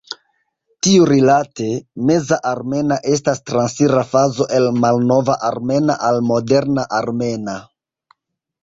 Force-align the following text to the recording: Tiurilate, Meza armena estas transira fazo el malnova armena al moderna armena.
Tiurilate, 0.85 1.67
Meza 2.11 2.39
armena 2.53 2.97
estas 3.17 3.45
transira 3.51 4.03
fazo 4.15 4.49
el 4.61 4.69
malnova 4.81 5.37
armena 5.53 6.03
al 6.11 6.23
moderna 6.33 6.89
armena. 7.05 7.59